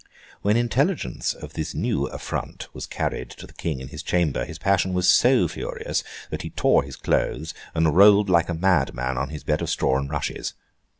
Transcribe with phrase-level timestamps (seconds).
[0.41, 4.57] When intelligence of this new affront was carried to the King in his chamber, his
[4.57, 9.29] passion was so furious that he tore his clothes, and rolled like a madman on
[9.29, 10.55] his bed of straw and rushes.